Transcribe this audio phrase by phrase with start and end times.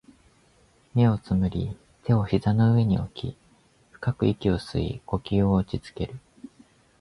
[0.95, 3.37] 目を瞑り、手を膝の上に置き、
[3.91, 6.17] 深く息を吸い、呼吸を落ち着ける